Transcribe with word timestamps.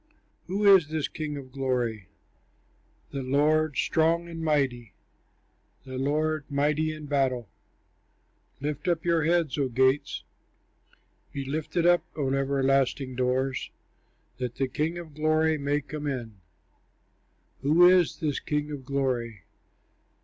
Who 0.47 0.65
is 0.75 0.87
this 0.87 1.07
King 1.07 1.37
of 1.37 1.51
Glory? 1.51 2.07
The 3.11 3.21
Lord, 3.21 3.77
strong 3.77 4.27
and 4.27 4.41
mighty, 4.43 4.95
The 5.85 5.99
Lord, 5.99 6.43
mighty 6.49 6.91
in 6.91 7.05
battle! 7.05 7.49
Lift 8.59 8.87
up 8.87 9.05
your 9.05 9.25
heads, 9.25 9.59
O 9.59 9.69
gates, 9.69 10.23
Be 11.33 11.45
lifted 11.45 11.85
up, 11.85 12.03
O 12.15 12.33
everlasting 12.33 13.13
doors, 13.13 13.69
That 14.39 14.55
the 14.55 14.67
King 14.67 14.97
of 14.97 15.13
Glory 15.13 15.59
may 15.59 15.81
come 15.81 16.07
in. 16.07 16.41
Who 17.61 17.87
is 17.87 18.19
this 18.21 18.39
King 18.39 18.71
of 18.71 18.83
Glory? 18.83 19.43